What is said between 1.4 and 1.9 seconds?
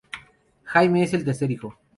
hijo.